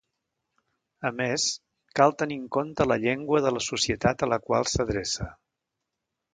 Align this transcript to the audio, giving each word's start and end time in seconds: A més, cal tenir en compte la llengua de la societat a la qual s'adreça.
A 1.09 1.11
més, 1.19 1.45
cal 1.99 2.15
tenir 2.23 2.39
en 2.45 2.49
compte 2.57 2.89
la 2.93 2.99
llengua 3.05 3.43
de 3.49 3.53
la 3.59 3.63
societat 3.69 4.27
a 4.29 4.33
la 4.35 4.43
qual 4.49 4.69
s'adreça. 4.75 5.33